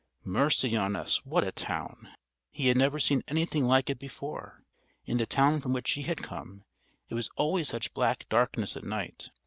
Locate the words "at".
8.75-8.83